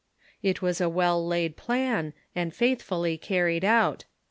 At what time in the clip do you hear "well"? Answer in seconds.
0.89-1.23